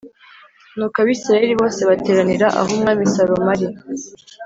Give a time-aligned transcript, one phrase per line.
[0.75, 3.67] Nuko Abisirayeli bose bateranira aho Umwami Salomo ari